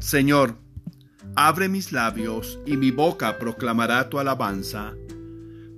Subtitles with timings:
[0.00, 0.56] Señor,
[1.36, 4.94] abre mis labios y mi boca proclamará tu alabanza.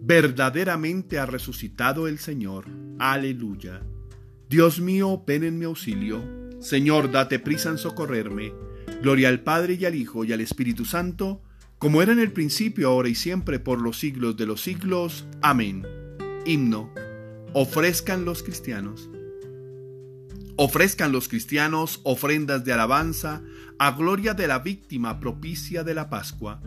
[0.01, 2.67] Verdaderamente ha resucitado el Señor.
[3.01, 3.83] Aleluya.
[4.49, 6.23] Dios mío, ven en mi auxilio.
[6.61, 8.53] Señor, date prisa en socorrerme.
[9.03, 11.43] Gloria al Padre y al Hijo y al Espíritu Santo,
[11.79, 15.27] como era en el principio, ahora y siempre, por los siglos de los siglos.
[15.43, 15.85] Amén.
[16.47, 16.95] Himno.
[17.55, 19.11] Ofrezcan los cristianos.
[20.55, 23.43] Ofrezcan los cristianos ofrendas de alabanza
[23.85, 26.63] a gloria de la víctima propicia de la Pascua,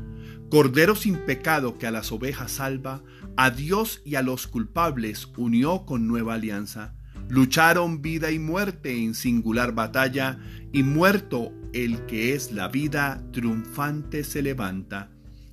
[0.49, 3.03] Cordero sin pecado que a las ovejas salva,
[3.37, 6.93] a Dios y a los culpables unió con nueva alianza.
[7.29, 10.39] Lucharon vida y muerte en singular batalla,
[10.73, 15.09] y muerto el que es la vida, triunfante se levanta.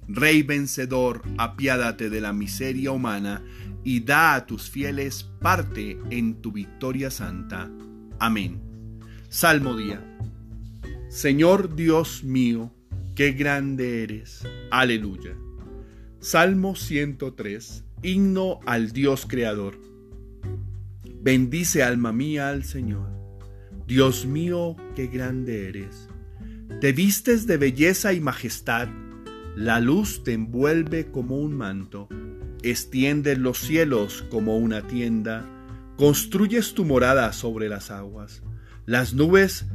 [0.08, 3.40] Rey vencedor, apiádate de la miseria humana,
[3.84, 7.70] y da a tus fieles parte en tu victoria santa.
[8.18, 8.60] Amén.
[9.28, 10.04] Salmo día.
[11.12, 12.72] Señor Dios mío,
[13.14, 14.48] qué grande eres.
[14.70, 15.36] Aleluya.
[16.20, 17.84] Salmo 103.
[18.02, 19.78] Himno al Dios Creador.
[21.20, 23.10] Bendice alma mía al Señor.
[23.86, 26.08] Dios mío, qué grande eres.
[26.80, 28.88] Te vistes de belleza y majestad.
[29.54, 32.08] La luz te envuelve como un manto.
[32.62, 35.46] Extiendes los cielos como una tienda
[35.98, 38.42] Construyes tu morada sobre las aguas.
[38.86, 39.66] Las nubes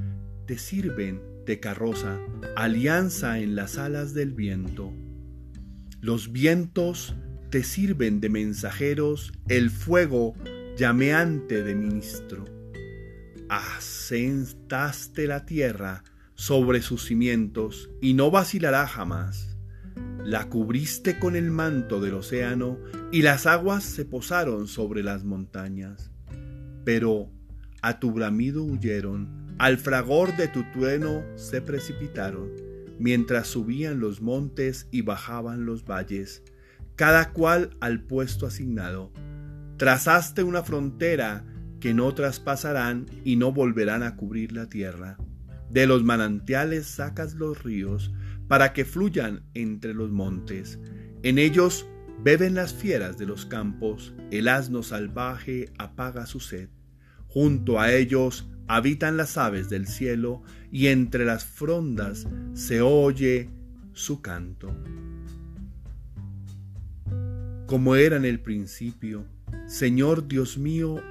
[0.47, 2.19] te sirven de carroza,
[2.55, 4.93] alianza en las alas del viento.
[5.99, 7.15] Los vientos
[7.49, 10.35] te sirven de mensajeros, el fuego
[10.77, 12.45] llameante de ministro.
[13.49, 16.03] Asentaste la tierra
[16.33, 19.57] sobre sus cimientos y no vacilará jamás.
[20.23, 22.77] La cubriste con el manto del océano
[23.11, 26.09] y las aguas se posaron sobre las montañas.
[26.86, 27.30] Pero
[27.81, 32.51] a tu bramido huyeron, al fragor de tu trueno se precipitaron,
[32.99, 36.43] mientras subían los montes y bajaban los valles,
[36.95, 39.11] cada cual al puesto asignado.
[39.77, 41.43] Trazaste una frontera
[41.79, 45.17] que no traspasarán y no volverán a cubrir la tierra.
[45.69, 48.13] De los manantiales sacas los ríos
[48.47, 50.79] para que fluyan entre los montes.
[51.23, 51.87] En ellos
[52.23, 56.69] beben las fieras de los campos, el asno salvaje apaga su sed.
[57.27, 63.50] Junto a ellos habitan las aves del cielo y entre las frondas se oye
[63.94, 64.76] su canto.
[67.66, 69.26] Como era en el principio,
[69.67, 71.02] Señor Dios mío,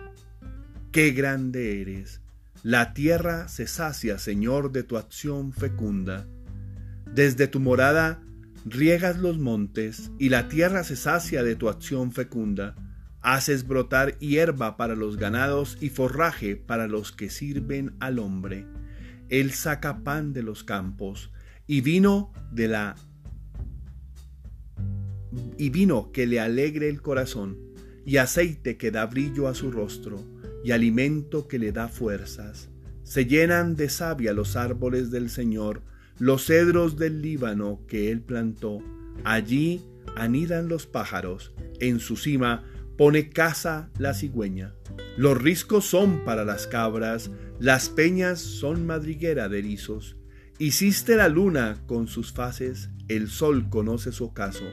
[0.92, 2.22] qué grande eres.
[2.62, 6.26] La tierra se sacia, Señor, de tu acción fecunda.
[7.12, 8.22] Desde tu morada
[8.64, 12.74] riegas los montes y la tierra se sacia de tu acción fecunda.
[13.26, 18.66] Haces brotar hierba para los ganados y forraje para los que sirven al hombre.
[19.30, 21.32] Él saca pan de los campos
[21.66, 22.94] y vino de la
[25.58, 27.58] y vino que le alegre el corazón
[28.04, 30.24] y aceite que da brillo a su rostro
[30.62, 32.68] y alimento que le da fuerzas.
[33.02, 35.82] Se llenan de savia los árboles del Señor,
[36.20, 38.78] los cedros del Líbano que él plantó.
[39.24, 39.82] Allí
[40.14, 42.62] anidan los pájaros, en su cima
[42.96, 44.74] pone casa la cigüeña.
[45.16, 50.16] Los riscos son para las cabras, las peñas son madriguera de erizos.
[50.58, 54.64] Hiciste la luna con sus fases, el sol conoce su ocaso.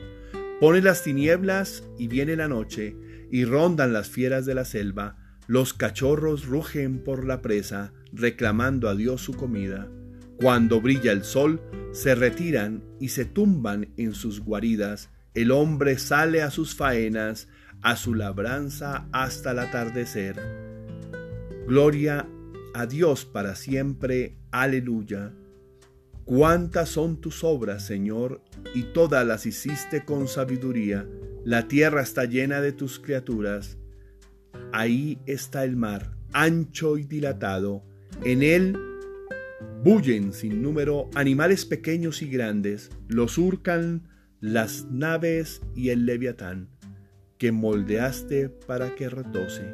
[0.60, 2.96] Pone las tinieblas y viene la noche,
[3.32, 5.18] y rondan las fieras de la selva,
[5.48, 9.90] los cachorros rugen por la presa, reclamando a Dios su comida.
[10.38, 11.62] Cuando brilla el sol,
[11.92, 15.10] se retiran y se tumban en sus guaridas.
[15.34, 17.48] El hombre sale a sus faenas,
[17.84, 20.40] a su labranza hasta el atardecer.
[21.68, 22.28] Gloria
[22.74, 24.38] a Dios para siempre.
[24.52, 25.34] Aleluya.
[26.26, 28.42] Cuántas son tus obras, Señor,
[28.74, 31.06] y todas las hiciste con sabiduría.
[31.44, 33.78] La tierra está llena de tus criaturas.
[34.72, 37.84] Ahí está el mar, ancho y dilatado.
[38.24, 38.78] En él
[39.84, 44.08] bullen sin número animales pequeños y grandes, los surcan
[44.40, 46.70] las naves y el leviatán,
[47.44, 49.74] que moldeaste para que retose.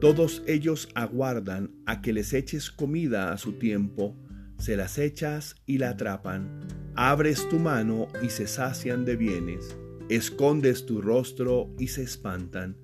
[0.00, 4.16] Todos ellos aguardan a que les eches comida a su tiempo,
[4.56, 6.60] se las echas y la atrapan.
[6.94, 9.76] Abres tu mano y se sacian de bienes,
[10.08, 12.78] escondes tu rostro y se espantan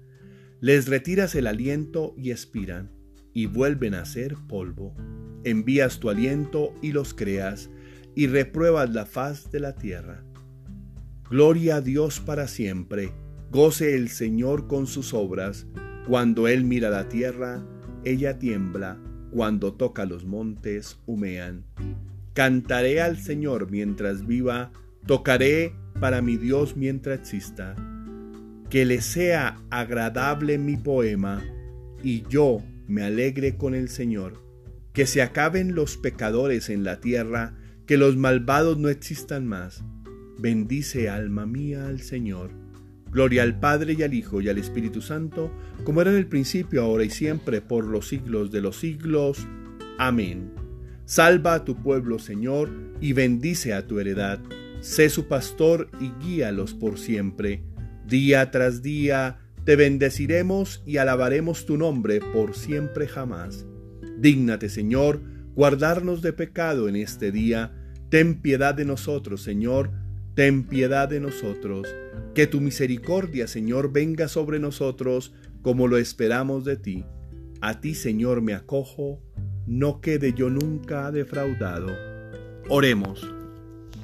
[0.61, 2.91] les retiras el aliento y expiran,
[3.33, 4.95] y vuelven a ser polvo.
[5.45, 7.71] Envías tu aliento y los creas,
[8.15, 10.23] y repruebas la faz de la tierra.
[11.31, 13.13] Gloria a Dios para siempre,
[13.51, 15.67] goce el Señor con sus obras.
[16.07, 17.65] Cuando Él mira la tierra,
[18.05, 18.99] ella tiembla,
[19.31, 21.65] cuando toca los montes, humean.
[22.35, 24.71] Cantaré al Señor mientras viva,
[25.07, 27.75] tocaré para mi Dios mientras exista.
[28.71, 31.43] Que le sea agradable mi poema
[32.03, 34.43] y yo me alegre con el Señor.
[34.93, 37.55] Que se acaben los pecadores en la tierra,
[37.87, 39.85] que los malvados no existan más.
[40.39, 42.51] Bendice alma mía al Señor.
[43.17, 45.51] Gloria al Padre y al Hijo y al Espíritu Santo,
[45.85, 49.39] como era en el principio, ahora y siempre, por los siglos de los siglos.
[49.97, 50.53] Amén.
[51.07, 52.69] Salva a tu pueblo, Señor,
[53.01, 54.39] y bendice a tu heredad.
[54.81, 57.63] Sé su pastor y guíalos por siempre.
[58.07, 63.65] Día tras día te bendeciremos y alabaremos tu nombre por siempre jamás.
[64.19, 65.23] Dígnate, Señor,
[65.55, 67.73] guardarnos de pecado en este día.
[68.11, 69.91] Ten piedad de nosotros, Señor,
[70.37, 71.93] ten piedad de nosotros.
[72.35, 77.05] Que tu misericordia, Señor, venga sobre nosotros como lo esperamos de ti.
[77.61, 79.21] A ti, Señor, me acojo
[79.67, 81.89] no quede yo nunca defraudado.
[82.69, 83.29] Oremos.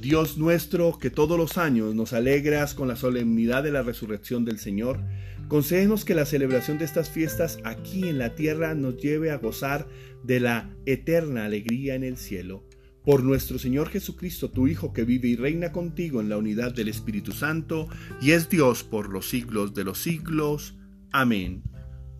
[0.00, 4.58] Dios nuestro, que todos los años nos alegras con la solemnidad de la resurrección del
[4.58, 4.98] Señor,
[5.46, 9.86] concédenos que la celebración de estas fiestas aquí en la tierra nos lleve a gozar
[10.24, 12.64] de la eterna alegría en el cielo.
[13.04, 16.88] Por nuestro Señor Jesucristo, tu Hijo, que vive y reina contigo en la unidad del
[16.88, 17.88] Espíritu Santo,
[18.20, 20.76] y es Dios por los siglos de los siglos.
[21.10, 21.64] Amén.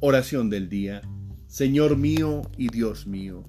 [0.00, 1.02] Oración del día.
[1.46, 3.44] Señor mío y Dios mío.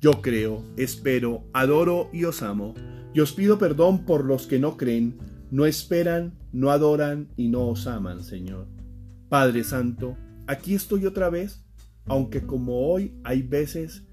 [0.00, 2.74] Yo creo, espero, adoro y os amo.
[3.12, 5.18] Y os pido perdón por los que no creen,
[5.50, 8.66] no esperan, no adoran y no os aman, Señor.
[9.28, 11.64] Padre Santo, aquí estoy otra vez,
[12.06, 14.04] aunque como hoy hay veces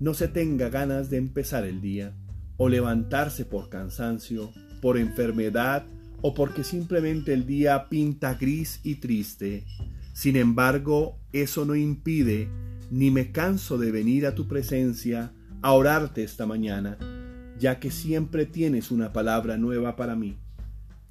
[0.00, 2.14] no se tenga ganas de empezar el día,
[2.56, 4.50] o levantarse por cansancio,
[4.80, 5.84] por enfermedad,
[6.22, 9.64] o porque simplemente el día pinta gris y triste.
[10.12, 12.48] Sin embargo, eso no impide
[12.90, 15.32] ni me canso de venir a tu presencia
[15.62, 16.98] a orarte esta mañana,
[17.58, 20.38] ya que siempre tienes una palabra nueva para mí,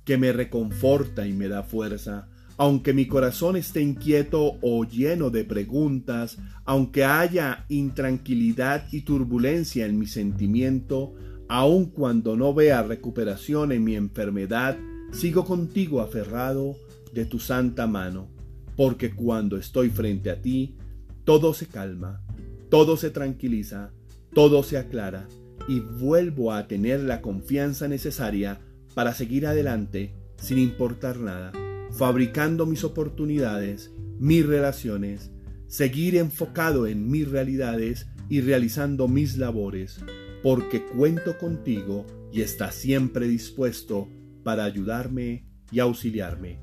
[0.03, 2.27] que me reconforta y me da fuerza,
[2.59, 9.97] aunque mi corazón esté inquieto o lleno de preguntas, aunque haya intranquilidad y turbulencia en
[9.97, 11.13] mi sentimiento,
[11.47, 14.77] aun cuando no vea recuperación en mi enfermedad,
[15.13, 16.75] sigo contigo aferrado
[17.13, 18.27] de tu santa mano,
[18.75, 20.75] porque cuando estoy frente a ti,
[21.23, 22.21] todo se calma,
[22.69, 23.93] todo se tranquiliza,
[24.33, 25.29] todo se aclara
[25.69, 28.59] y vuelvo a tener la confianza necesaria
[28.95, 31.53] para seguir adelante sin importar nada,
[31.91, 35.31] fabricando mis oportunidades, mis relaciones,
[35.67, 39.99] seguir enfocado en mis realidades y realizando mis labores,
[40.43, 44.07] porque cuento contigo y estás siempre dispuesto
[44.43, 46.61] para ayudarme y auxiliarme.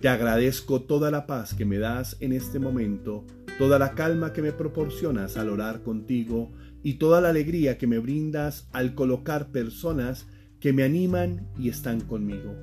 [0.00, 3.26] Te agradezco toda la paz que me das en este momento
[3.60, 6.50] toda la calma que me proporcionas al orar contigo
[6.82, 10.26] y toda la alegría que me brindas al colocar personas
[10.60, 12.56] que me animan y están conmigo.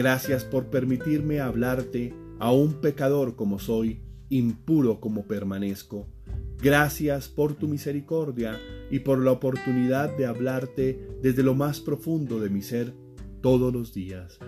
[0.00, 4.00] Gracias por permitirme hablarte a un pecador como soy,
[4.30, 6.08] impuro como permanezco.
[6.62, 8.58] Gracias por tu misericordia
[8.90, 12.94] y por la oportunidad de hablarte desde lo más profundo de mi ser
[13.42, 14.38] todos los días.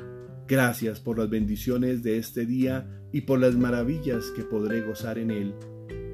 [0.48, 5.30] Gracias por las bendiciones de este día y por las maravillas que podré gozar en
[5.30, 5.54] él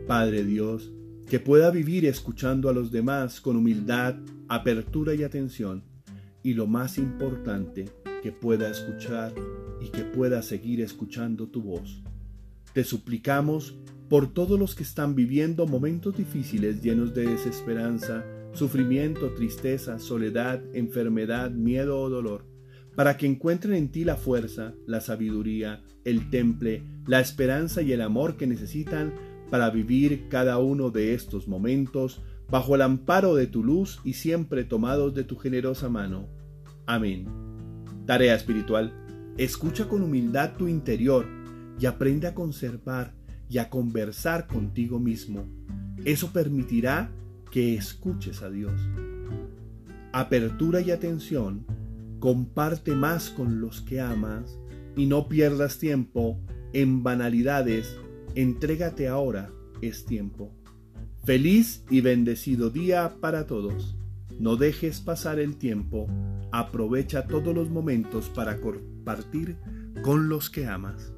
[0.09, 0.93] Padre Dios,
[1.31, 4.17] que pueda vivir escuchando a los demás con humildad,
[4.49, 5.85] apertura y atención,
[6.43, 7.85] y lo más importante,
[8.23, 9.33] que pueda escuchar
[9.81, 12.03] y que pueda seguir escuchando tu voz.
[12.73, 19.99] Te suplicamos por todos los que están viviendo momentos difíciles llenos de desesperanza, sufrimiento, tristeza,
[19.99, 22.45] soledad, enfermedad, miedo o dolor,
[22.95, 28.01] para que encuentren en ti la fuerza, la sabiduría, el temple, la esperanza y el
[28.01, 29.15] amor que necesitan
[29.51, 32.21] para vivir cada uno de estos momentos
[32.51, 36.29] bajo el amparo de tu luz y siempre tomados de tu generosa mano.
[36.87, 37.48] Amén.
[38.09, 38.91] Tarea espiritual.
[39.37, 41.27] Escucha con humildad tu interior
[41.79, 43.13] y aprende a conservar
[43.51, 45.45] y a conversar contigo mismo.
[46.07, 47.11] Eso permitirá
[47.51, 48.73] que escuches a Dios.
[50.13, 51.67] Apertura y atención.
[52.19, 54.59] Comparte más con los que amas
[54.97, 56.41] y no pierdas tiempo
[56.73, 57.99] en banalidades
[58.35, 59.51] Entrégate ahora,
[59.83, 60.55] es tiempo.
[61.25, 63.98] Feliz y bendecido día para todos.
[64.39, 66.07] No dejes pasar el tiempo.
[66.53, 69.57] Aprovecha todos los momentos para compartir
[70.03, 71.13] con los que amas.